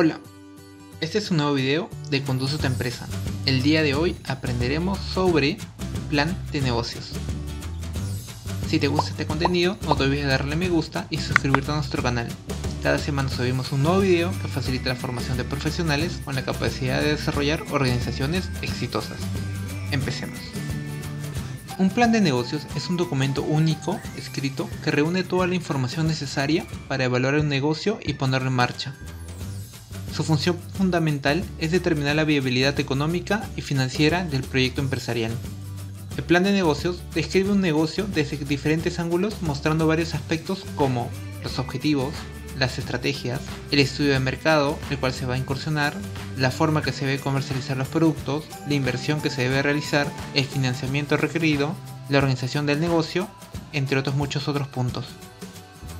Hola, 0.00 0.20
este 1.00 1.18
es 1.18 1.32
un 1.32 1.38
nuevo 1.38 1.54
video 1.54 1.90
de 2.08 2.22
Conduce 2.22 2.56
tu 2.56 2.68
empresa. 2.68 3.08
El 3.46 3.64
día 3.64 3.82
de 3.82 3.96
hoy 3.96 4.14
aprenderemos 4.28 4.96
sobre 4.96 5.58
plan 6.08 6.38
de 6.52 6.60
negocios. 6.60 7.14
Si 8.68 8.78
te 8.78 8.86
gusta 8.86 9.10
este 9.10 9.26
contenido, 9.26 9.76
no 9.88 9.96
te 9.96 10.04
olvides 10.04 10.26
de 10.26 10.30
darle 10.30 10.54
me 10.54 10.68
gusta 10.68 11.08
y 11.10 11.18
suscribirte 11.18 11.72
a 11.72 11.74
nuestro 11.74 12.00
canal. 12.00 12.28
Cada 12.80 12.98
semana 12.98 13.28
subimos 13.28 13.72
un 13.72 13.82
nuevo 13.82 13.98
video 13.98 14.30
que 14.40 14.46
facilita 14.46 14.90
la 14.90 14.94
formación 14.94 15.36
de 15.36 15.42
profesionales 15.42 16.20
con 16.24 16.36
la 16.36 16.44
capacidad 16.44 17.02
de 17.02 17.16
desarrollar 17.16 17.64
organizaciones 17.72 18.50
exitosas. 18.62 19.18
Empecemos. 19.90 20.38
Un 21.78 21.90
plan 21.90 22.12
de 22.12 22.20
negocios 22.20 22.68
es 22.76 22.88
un 22.88 22.98
documento 22.98 23.42
único, 23.42 24.00
escrito, 24.16 24.70
que 24.84 24.92
reúne 24.92 25.24
toda 25.24 25.48
la 25.48 25.56
información 25.56 26.06
necesaria 26.06 26.64
para 26.86 27.02
evaluar 27.02 27.34
un 27.34 27.48
negocio 27.48 27.98
y 28.00 28.12
ponerlo 28.12 28.46
en 28.46 28.54
marcha. 28.54 28.94
Su 30.18 30.24
función 30.24 30.58
fundamental 30.76 31.44
es 31.60 31.70
determinar 31.70 32.16
la 32.16 32.24
viabilidad 32.24 32.80
económica 32.80 33.48
y 33.54 33.60
financiera 33.60 34.24
del 34.24 34.42
proyecto 34.42 34.80
empresarial. 34.80 35.30
El 36.16 36.24
plan 36.24 36.42
de 36.42 36.50
negocios 36.50 37.00
describe 37.14 37.52
un 37.52 37.60
negocio 37.60 38.04
desde 38.12 38.36
diferentes 38.38 38.98
ángulos 38.98 39.40
mostrando 39.42 39.86
varios 39.86 40.14
aspectos 40.14 40.64
como 40.74 41.08
los 41.44 41.60
objetivos, 41.60 42.12
las 42.58 42.80
estrategias, 42.80 43.40
el 43.70 43.78
estudio 43.78 44.10
de 44.10 44.18
mercado, 44.18 44.76
el 44.90 44.98
cual 44.98 45.12
se 45.12 45.24
va 45.24 45.34
a 45.34 45.38
incursionar, 45.38 45.94
la 46.36 46.50
forma 46.50 46.82
que 46.82 46.90
se 46.90 47.06
debe 47.06 47.20
comercializar 47.20 47.76
los 47.76 47.86
productos, 47.86 48.42
la 48.66 48.74
inversión 48.74 49.20
que 49.20 49.30
se 49.30 49.42
debe 49.42 49.62
realizar, 49.62 50.08
el 50.34 50.46
financiamiento 50.46 51.16
requerido, 51.16 51.76
la 52.08 52.18
organización 52.18 52.66
del 52.66 52.80
negocio, 52.80 53.28
entre 53.72 54.00
otros 54.00 54.16
muchos 54.16 54.48
otros 54.48 54.66
puntos. 54.66 55.06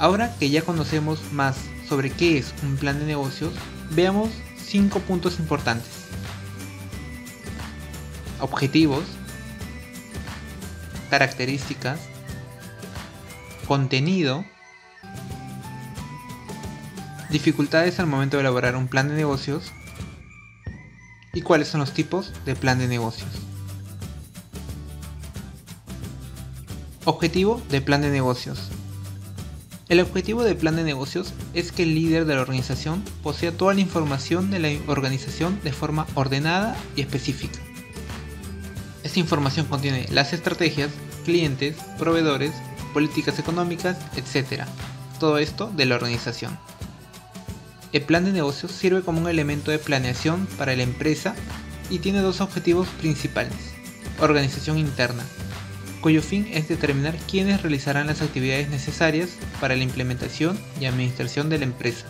Ahora 0.01 0.35
que 0.41 0.51
ya 0.51 0.62
conocemos 0.62 1.21
más 1.30 1.55
sobre 1.88 2.10
qué 2.10 2.38
es 2.38 2.52
un 2.62 2.77
plan 2.77 2.98
de 2.98 3.06
negocios, 3.06 3.52
veamos 3.91 4.30
5 4.65 5.01
puntos 5.01 5.38
importantes. 5.38 5.91
Objetivos, 8.40 9.04
características, 11.10 11.98
contenido, 13.66 14.45
dificultades 17.30 17.98
al 18.01 18.07
momento 18.07 18.37
de 18.37 18.43
elaborar 18.43 18.76
un 18.76 18.88
plan 18.88 19.09
de 19.09 19.15
negocios 19.15 19.73
y 21.32 21.43
cuáles 21.43 21.68
son 21.68 21.80
los 21.80 21.93
tipos 21.93 22.32
de 22.45 22.54
plan 22.54 22.79
de 22.79 22.88
negocios. 22.88 23.30
Objetivo 27.04 27.63
de 27.70 27.80
plan 27.80 28.02
de 28.02 28.10
negocios. 28.10 28.70
El 29.89 30.01
objetivo 30.01 30.43
del 30.43 30.57
plan 30.57 30.77
de 30.77 30.85
negocios 30.85 31.33
es 31.55 31.73
que 31.73 31.85
el 31.85 31.95
líder 31.95 32.27
de 32.27 32.35
la 32.35 32.43
organización 32.43 33.03
posea 33.23 33.53
toda 33.53 33.73
la 33.73 33.81
información 33.81 34.51
de 34.51 34.59
la 34.59 34.69
organización 34.87 35.59
de 35.65 35.73
forma 35.73 36.07
ordenada 36.15 36.77
y 36.95 37.01
específica. 37.01 37.59
Esta 39.03 39.19
información 39.19 39.65
contiene 39.65 40.07
las 40.11 40.35
estrategias, 40.35 40.91
clientes, 41.25 41.77
proveedores, 41.99 42.53
políticas 42.93 43.39
económicas, 43.39 43.97
etc. 44.16 44.65
Todo 45.19 45.39
esto 45.39 45.73
de 45.75 45.87
la 45.87 45.95
organización. 45.95 46.59
El 47.95 48.03
plan 48.03 48.27
de 48.27 48.33
negocios 48.33 48.73
sirve 48.73 49.01
como 49.01 49.23
un 49.23 49.29
elemento 49.29 49.71
de 49.71 49.79
planeación 49.79 50.47
para 50.59 50.77
la 50.77 50.83
empresa 50.83 51.35
y 51.89 52.01
tiene 52.01 52.21
dos 52.21 52.43
objetivos 52.43 52.89
principales. 53.01 53.55
Organización 54.21 54.77
interna, 54.77 55.25
cuyo 56.01 56.23
fin 56.23 56.49
es 56.52 56.68
determinar 56.68 57.16
quiénes 57.30 57.63
realizarán 57.63 58.07
las 58.07 58.23
actividades 58.23 58.68
necesarias 58.68 59.30
para 59.60 59.77
la 59.77 59.82
implementación 59.82 60.59
y 60.80 60.87
administración 60.87 61.49
de 61.49 61.59
la 61.59 61.65
empresa. 61.65 62.07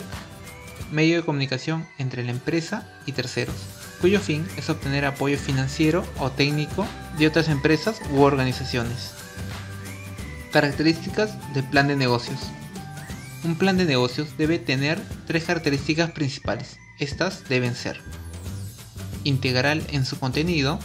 Medio 0.92 1.16
de 1.16 1.24
comunicación 1.24 1.86
entre 1.98 2.24
la 2.24 2.30
empresa 2.30 2.88
y 3.06 3.12
terceros, 3.12 3.56
cuyo 4.00 4.20
fin 4.20 4.46
es 4.56 4.70
obtener 4.70 5.04
apoyo 5.04 5.38
financiero 5.38 6.04
o 6.18 6.30
técnico 6.30 6.86
de 7.18 7.26
otras 7.26 7.48
empresas 7.48 8.00
u 8.12 8.20
organizaciones. 8.20 9.12
Características 10.52 11.32
del 11.52 11.64
plan 11.64 11.88
de 11.88 11.96
negocios. 11.96 12.38
Un 13.44 13.56
plan 13.56 13.76
de 13.76 13.84
negocios 13.84 14.36
debe 14.36 14.58
tener 14.58 15.00
tres 15.26 15.44
características 15.44 16.10
principales. 16.10 16.78
Estas 16.98 17.48
deben 17.48 17.74
ser 17.74 18.00
integral 19.24 19.82
en 19.90 20.04
su 20.04 20.18
contenido, 20.18 20.78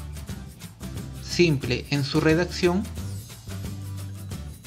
simple 1.33 1.85
en 1.89 2.03
su 2.03 2.21
redacción 2.21 2.83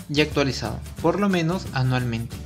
y 0.09 0.21
actualizado, 0.21 0.81
por 1.01 1.21
lo 1.21 1.29
menos 1.29 1.67
anualmente. 1.73 2.37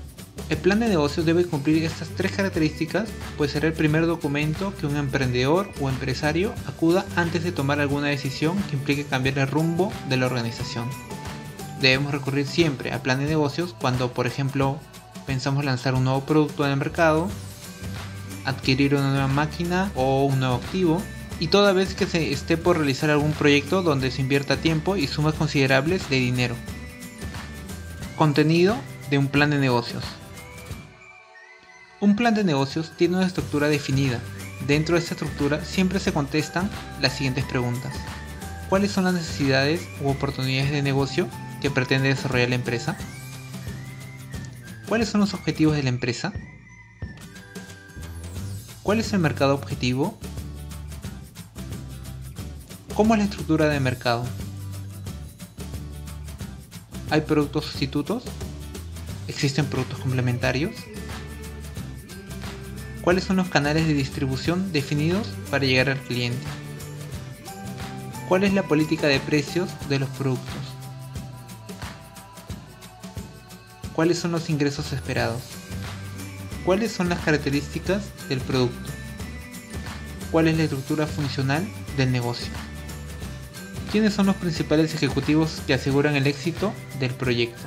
El 0.50 0.58
plan 0.58 0.80
de 0.80 0.88
negocios 0.88 1.24
debe 1.24 1.44
cumplir 1.44 1.84
estas 1.84 2.08
tres 2.08 2.32
características, 2.32 3.08
pues 3.38 3.52
será 3.52 3.68
el 3.68 3.72
primer 3.72 4.06
documento 4.06 4.74
que 4.76 4.86
un 4.86 4.96
emprendedor 4.96 5.70
o 5.80 5.88
empresario 5.88 6.52
acuda 6.66 7.06
antes 7.16 7.44
de 7.44 7.52
tomar 7.52 7.80
alguna 7.80 8.08
decisión 8.08 8.60
que 8.64 8.76
implique 8.76 9.04
cambiar 9.04 9.38
el 9.38 9.46
rumbo 9.46 9.92
de 10.08 10.16
la 10.16 10.26
organización. 10.26 10.88
Debemos 11.80 12.12
recurrir 12.12 12.46
siempre 12.46 12.90
al 12.92 13.00
plan 13.00 13.20
de 13.20 13.26
negocios 13.26 13.74
cuando, 13.80 14.12
por 14.12 14.26
ejemplo, 14.26 14.78
pensamos 15.26 15.64
lanzar 15.64 15.94
un 15.94 16.04
nuevo 16.04 16.22
producto 16.22 16.66
en 16.66 16.72
el 16.72 16.76
mercado, 16.76 17.28
adquirir 18.44 18.94
una 18.96 19.10
nueva 19.10 19.28
máquina 19.28 19.92
o 19.94 20.24
un 20.24 20.40
nuevo 20.40 20.56
activo, 20.56 21.02
y 21.40 21.48
toda 21.48 21.72
vez 21.72 21.94
que 21.94 22.06
se 22.06 22.30
esté 22.32 22.58
por 22.58 22.76
realizar 22.76 23.08
algún 23.08 23.32
proyecto 23.32 23.82
donde 23.82 24.10
se 24.10 24.20
invierta 24.20 24.58
tiempo 24.58 24.96
y 24.96 25.06
sumas 25.06 25.34
considerables 25.34 26.08
de 26.10 26.16
dinero. 26.16 26.54
Contenido 28.16 28.76
de 29.10 29.16
un 29.16 29.28
plan 29.28 29.48
de 29.48 29.58
negocios. 29.58 30.04
Un 31.98 32.14
plan 32.14 32.34
de 32.34 32.44
negocios 32.44 32.92
tiene 32.96 33.16
una 33.16 33.26
estructura 33.26 33.68
definida. 33.68 34.20
Dentro 34.66 34.94
de 34.94 35.00
esta 35.00 35.14
estructura 35.14 35.64
siempre 35.64 35.98
se 35.98 36.12
contestan 36.12 36.70
las 37.00 37.14
siguientes 37.14 37.46
preguntas. 37.46 37.94
¿Cuáles 38.68 38.92
son 38.92 39.04
las 39.04 39.14
necesidades 39.14 39.80
u 40.02 40.10
oportunidades 40.10 40.70
de 40.70 40.82
negocio 40.82 41.26
que 41.62 41.70
pretende 41.70 42.08
desarrollar 42.08 42.50
la 42.50 42.54
empresa? 42.56 42.96
¿Cuáles 44.86 45.08
son 45.08 45.20
los 45.20 45.32
objetivos 45.32 45.74
de 45.74 45.82
la 45.82 45.88
empresa? 45.88 46.34
¿Cuál 48.82 49.00
es 49.00 49.12
el 49.14 49.20
mercado 49.20 49.54
objetivo? 49.54 50.18
¿Cómo 53.00 53.14
es 53.14 53.20
la 53.20 53.24
estructura 53.24 53.66
de 53.70 53.80
mercado? 53.80 54.26
¿Hay 57.08 57.22
productos 57.22 57.64
sustitutos? 57.64 58.24
¿Existen 59.26 59.64
productos 59.64 60.00
complementarios? 60.00 60.72
¿Cuáles 63.00 63.24
son 63.24 63.36
los 63.36 63.48
canales 63.48 63.86
de 63.86 63.94
distribución 63.94 64.70
definidos 64.70 65.28
para 65.50 65.64
llegar 65.64 65.88
al 65.88 65.96
cliente? 65.96 66.46
¿Cuál 68.28 68.44
es 68.44 68.52
la 68.52 68.64
política 68.64 69.06
de 69.06 69.18
precios 69.18 69.70
de 69.88 69.98
los 69.98 70.10
productos? 70.10 70.60
¿Cuáles 73.94 74.18
son 74.18 74.32
los 74.32 74.50
ingresos 74.50 74.92
esperados? 74.92 75.40
¿Cuáles 76.66 76.92
son 76.92 77.08
las 77.08 77.20
características 77.20 78.02
del 78.28 78.40
producto? 78.40 78.90
¿Cuál 80.30 80.48
es 80.48 80.58
la 80.58 80.64
estructura 80.64 81.06
funcional 81.06 81.66
del 81.96 82.12
negocio? 82.12 82.52
¿Quiénes 83.90 84.14
son 84.14 84.26
los 84.26 84.36
principales 84.36 84.94
ejecutivos 84.94 85.62
que 85.66 85.74
aseguran 85.74 86.14
el 86.14 86.28
éxito 86.28 86.72
del 87.00 87.12
proyecto? 87.12 87.60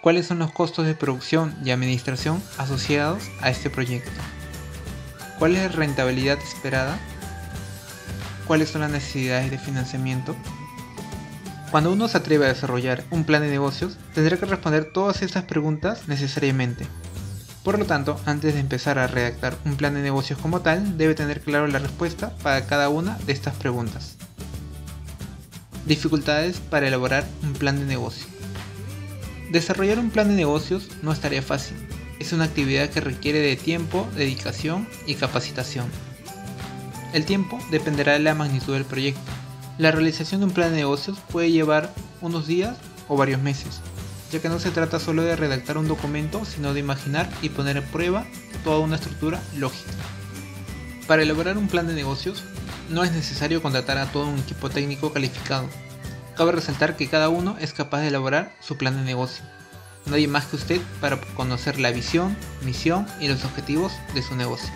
¿Cuáles 0.00 0.26
son 0.26 0.40
los 0.40 0.50
costos 0.50 0.86
de 0.86 0.96
producción 0.96 1.56
y 1.64 1.70
administración 1.70 2.42
asociados 2.58 3.22
a 3.40 3.50
este 3.50 3.70
proyecto? 3.70 4.10
¿Cuál 5.38 5.54
es 5.54 5.62
la 5.62 5.68
rentabilidad 5.68 6.36
esperada? 6.40 6.98
¿Cuáles 8.48 8.70
son 8.70 8.80
las 8.80 8.90
necesidades 8.90 9.52
de 9.52 9.58
financiamiento? 9.58 10.34
Cuando 11.70 11.92
uno 11.92 12.08
se 12.08 12.18
atreve 12.18 12.46
a 12.46 12.48
desarrollar 12.48 13.04
un 13.10 13.22
plan 13.22 13.42
de 13.42 13.50
negocios, 13.50 13.96
tendrá 14.16 14.36
que 14.36 14.46
responder 14.46 14.86
todas 14.86 15.22
estas 15.22 15.44
preguntas 15.44 16.08
necesariamente. 16.08 16.88
Por 17.62 17.78
lo 17.78 17.84
tanto, 17.84 18.20
antes 18.26 18.54
de 18.54 18.60
empezar 18.60 18.98
a 18.98 19.06
redactar 19.06 19.56
un 19.64 19.76
plan 19.76 19.94
de 19.94 20.02
negocios 20.02 20.40
como 20.40 20.60
tal, 20.60 20.98
debe 20.98 21.14
tener 21.14 21.40
claro 21.40 21.68
la 21.68 21.78
respuesta 21.78 22.34
para 22.42 22.66
cada 22.66 22.88
una 22.88 23.16
de 23.18 23.32
estas 23.32 23.54
preguntas. 23.54 24.16
Dificultades 25.86 26.60
para 26.60 26.86
elaborar 26.86 27.26
un 27.42 27.54
plan 27.54 27.78
de 27.78 27.84
negocio. 27.84 28.26
Desarrollar 29.50 29.98
un 29.98 30.10
plan 30.10 30.28
de 30.28 30.34
negocios 30.34 30.88
no 31.02 31.12
es 31.12 31.20
tarea 31.20 31.42
fácil. 31.42 31.76
Es 32.20 32.32
una 32.32 32.44
actividad 32.44 32.88
que 32.88 33.00
requiere 33.00 33.40
de 33.40 33.56
tiempo, 33.56 34.08
dedicación 34.16 34.88
y 35.06 35.16
capacitación. 35.16 35.86
El 37.12 37.24
tiempo 37.24 37.58
dependerá 37.72 38.12
de 38.12 38.20
la 38.20 38.34
magnitud 38.34 38.74
del 38.74 38.84
proyecto. 38.84 39.20
La 39.76 39.90
realización 39.90 40.40
de 40.40 40.46
un 40.46 40.52
plan 40.52 40.70
de 40.70 40.76
negocios 40.76 41.18
puede 41.30 41.50
llevar 41.50 41.92
unos 42.20 42.46
días 42.46 42.76
o 43.08 43.16
varios 43.16 43.42
meses, 43.42 43.80
ya 44.30 44.40
que 44.40 44.48
no 44.48 44.60
se 44.60 44.70
trata 44.70 45.00
solo 45.00 45.22
de 45.22 45.34
redactar 45.34 45.78
un 45.78 45.88
documento, 45.88 46.44
sino 46.44 46.74
de 46.74 46.80
imaginar 46.80 47.28
y 47.42 47.48
poner 47.48 47.76
en 47.76 47.84
prueba 47.84 48.24
toda 48.62 48.78
una 48.78 48.96
estructura 48.96 49.42
lógica. 49.58 49.90
Para 51.08 51.22
elaborar 51.22 51.58
un 51.58 51.66
plan 51.66 51.88
de 51.88 51.94
negocios, 51.94 52.44
no 52.88 53.04
es 53.04 53.12
necesario 53.12 53.62
contratar 53.62 53.98
a 53.98 54.10
todo 54.10 54.26
un 54.26 54.38
equipo 54.38 54.70
técnico 54.70 55.12
calificado. 55.12 55.68
Cabe 56.36 56.52
resaltar 56.52 56.96
que 56.96 57.08
cada 57.08 57.28
uno 57.28 57.56
es 57.60 57.72
capaz 57.72 58.00
de 58.00 58.08
elaborar 58.08 58.54
su 58.60 58.76
plan 58.76 58.96
de 58.96 59.02
negocio. 59.02 59.44
nadie 60.06 60.26
más 60.26 60.46
que 60.46 60.56
usted 60.56 60.80
para 61.00 61.20
conocer 61.36 61.78
la 61.78 61.92
visión, 61.92 62.36
misión 62.62 63.06
y 63.20 63.28
los 63.28 63.44
objetivos 63.44 63.92
de 64.14 64.22
su 64.22 64.34
negocio. 64.34 64.70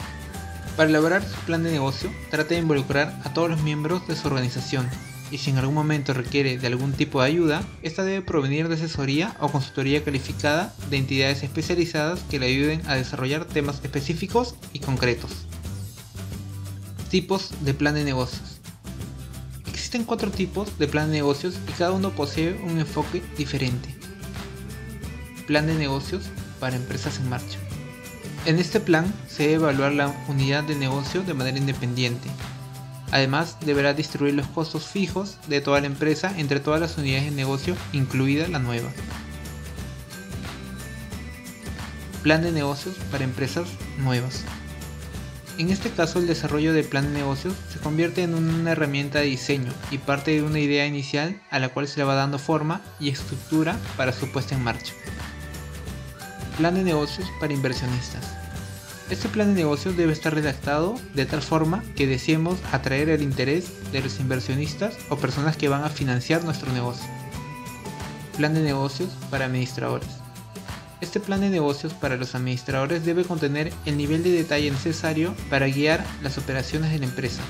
Para 0.76 0.88
elaborar 0.88 1.24
su 1.24 1.36
plan 1.46 1.64
de 1.64 1.72
negocio, 1.72 2.12
trate 2.30 2.54
de 2.54 2.60
involucrar 2.60 3.18
a 3.24 3.32
todos 3.32 3.50
los 3.50 3.62
miembros 3.62 4.06
de 4.06 4.14
su 4.14 4.28
organización 4.28 4.88
y 5.30 5.38
si 5.38 5.50
en 5.50 5.58
algún 5.58 5.74
momento 5.74 6.14
requiere 6.14 6.58
de 6.58 6.66
algún 6.66 6.92
tipo 6.92 7.20
de 7.20 7.28
ayuda, 7.28 7.62
esta 7.82 8.04
debe 8.04 8.22
provenir 8.22 8.68
de 8.68 8.74
asesoría 8.74 9.36
o 9.40 9.48
consultoría 9.48 10.04
calificada 10.04 10.74
de 10.90 10.98
entidades 10.98 11.42
especializadas 11.42 12.20
que 12.30 12.38
le 12.38 12.46
ayuden 12.46 12.82
a 12.86 12.94
desarrollar 12.94 13.44
temas 13.44 13.80
específicos 13.82 14.54
y 14.72 14.80
concretos. 14.80 15.46
Tipos 17.10 17.50
de 17.60 17.74
plan 17.74 17.94
de 17.94 18.04
negocios. 18.04 18.60
Existen 19.68 20.04
cuatro 20.04 20.30
tipos 20.30 20.78
de 20.78 20.88
plan 20.88 21.06
de 21.10 21.18
negocios 21.18 21.58
y 21.68 21.72
cada 21.72 21.92
uno 21.92 22.10
posee 22.10 22.54
un 22.64 22.78
enfoque 22.78 23.22
diferente. 23.36 23.94
Plan 25.46 25.66
de 25.66 25.74
negocios 25.74 26.24
para 26.60 26.76
empresas 26.76 27.18
en 27.18 27.28
marcha. 27.28 27.58
En 28.44 28.58
este 28.58 28.80
plan 28.80 29.12
se 29.28 29.44
debe 29.44 29.54
evaluar 29.54 29.92
la 29.92 30.14
unidad 30.28 30.64
de 30.64 30.76
negocio 30.76 31.22
de 31.22 31.34
manera 31.34 31.58
independiente, 31.58 32.28
Además, 33.12 33.56
deberá 33.60 33.94
distribuir 33.94 34.34
los 34.34 34.46
costos 34.48 34.86
fijos 34.86 35.38
de 35.46 35.60
toda 35.60 35.80
la 35.80 35.86
empresa 35.86 36.34
entre 36.36 36.60
todas 36.60 36.80
las 36.80 36.98
unidades 36.98 37.26
de 37.26 37.30
negocio, 37.30 37.76
incluida 37.92 38.48
la 38.48 38.58
nueva. 38.58 38.90
Plan 42.22 42.42
de 42.42 42.50
negocios 42.50 42.96
para 43.12 43.24
empresas 43.24 43.68
nuevas. 43.98 44.44
En 45.58 45.70
este 45.70 45.90
caso, 45.90 46.18
el 46.18 46.26
desarrollo 46.26 46.74
del 46.74 46.84
plan 46.84 47.04
de 47.04 47.18
negocios 47.18 47.54
se 47.72 47.78
convierte 47.78 48.22
en 48.22 48.34
una 48.34 48.72
herramienta 48.72 49.20
de 49.20 49.26
diseño 49.26 49.72
y 49.90 49.96
parte 49.96 50.32
de 50.32 50.42
una 50.42 50.60
idea 50.60 50.86
inicial 50.86 51.40
a 51.50 51.58
la 51.58 51.70
cual 51.70 51.88
se 51.88 51.98
le 51.98 52.04
va 52.04 52.14
dando 52.14 52.38
forma 52.38 52.82
y 53.00 53.08
estructura 53.08 53.78
para 53.96 54.12
su 54.12 54.30
puesta 54.30 54.54
en 54.54 54.62
marcha. 54.62 54.92
Plan 56.58 56.74
de 56.74 56.82
negocios 56.82 57.26
para 57.40 57.54
inversionistas. 57.54 58.36
Este 59.08 59.28
plan 59.28 59.54
de 59.54 59.62
negocios 59.62 59.96
debe 59.96 60.12
estar 60.12 60.34
redactado 60.34 60.96
de 61.14 61.24
tal 61.24 61.40
forma 61.40 61.82
que 61.94 62.06
deseemos 62.06 62.58
atraer 62.72 63.08
el 63.08 63.22
interés 63.22 63.70
de 63.92 64.02
los 64.02 64.20
inversionistas 64.20 64.94
o 65.08 65.16
personas 65.16 65.56
que 65.56 65.68
van 65.68 65.84
a 65.84 65.90
financiar 65.90 66.44
nuestro 66.44 66.70
negocio. 66.72 67.06
Plan 68.36 68.52
de 68.52 68.60
negocios 68.60 69.08
para 69.30 69.46
administradores. 69.46 70.25
Este 71.02 71.20
plan 71.20 71.42
de 71.42 71.50
negocios 71.50 71.92
para 71.92 72.16
los 72.16 72.34
administradores 72.34 73.04
debe 73.04 73.24
contener 73.24 73.70
el 73.84 73.98
nivel 73.98 74.22
de 74.22 74.30
detalle 74.30 74.70
necesario 74.70 75.34
para 75.50 75.66
guiar 75.66 76.04
las 76.22 76.38
operaciones 76.38 76.90
de 76.90 76.98
la 76.98 77.04
empresa. 77.04 77.42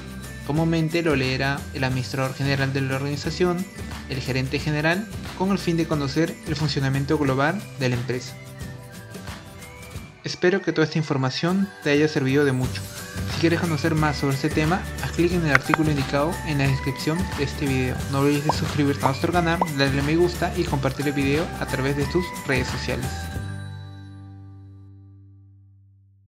Comúnmente 0.49 1.03
lo 1.03 1.15
leerá 1.15 1.61
el 1.73 1.85
administrador 1.85 2.35
general 2.35 2.73
de 2.73 2.81
la 2.81 2.97
organización, 2.97 3.65
el 4.09 4.21
gerente 4.21 4.59
general, 4.59 5.07
con 5.39 5.53
el 5.53 5.59
fin 5.59 5.77
de 5.77 5.87
conocer 5.87 6.35
el 6.49 6.57
funcionamiento 6.57 7.19
global 7.19 7.61
de 7.79 7.89
la 7.89 7.95
empresa. 7.95 8.35
Espero 10.25 10.61
que 10.61 10.73
toda 10.73 10.87
esta 10.87 10.99
información 10.99 11.69
te 11.85 11.91
haya 11.91 12.09
servido 12.09 12.45
de 12.45 12.51
mucho. 12.51 12.83
Si 13.33 13.41
quieres 13.41 13.61
conocer 13.61 13.95
más 13.95 14.17
sobre 14.17 14.35
este 14.35 14.49
tema, 14.49 14.83
haz 15.05 15.13
clic 15.13 15.33
en 15.33 15.47
el 15.47 15.53
artículo 15.53 15.91
indicado 15.91 16.33
en 16.47 16.59
la 16.59 16.67
descripción 16.67 17.17
de 17.39 17.45
este 17.45 17.67
video. 17.67 17.97
No 18.11 18.21
olvides 18.21 18.45
de 18.45 18.53
suscribirte 18.53 19.05
a 19.05 19.09
nuestro 19.09 19.33
canal, 19.33 19.61
darle 19.79 20.03
me 20.03 20.17
gusta 20.17 20.53
y 20.57 20.65
compartir 20.65 21.07
el 21.07 21.13
video 21.13 21.47
a 21.61 21.67
través 21.67 21.97
de 21.97 22.07
tus 22.07 22.25
redes 22.47 22.67
sociales. 22.67 23.07